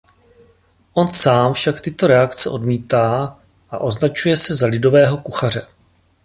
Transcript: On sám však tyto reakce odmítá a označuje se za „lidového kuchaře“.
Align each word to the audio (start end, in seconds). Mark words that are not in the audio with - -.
On 0.95 1.07
sám 1.07 1.53
však 1.53 1.81
tyto 1.81 2.07
reakce 2.07 2.49
odmítá 2.49 3.37
a 3.69 3.77
označuje 3.77 4.37
se 4.37 4.55
za 4.55 4.67
„lidového 4.67 5.17
kuchaře“. 5.17 5.67